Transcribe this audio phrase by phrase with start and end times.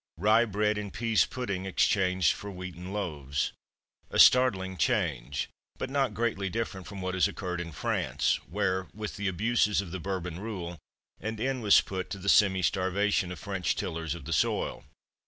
[0.17, 3.53] Rye bread and pease pudding exchanged for wheaten loaves.
[4.09, 9.15] A startling change, but not greatly different from what has occurred in France, where, with
[9.17, 10.79] the abuses of the Bourbon rule,
[11.19, 14.85] an end was put to the semi starvation of French tillers of the soil.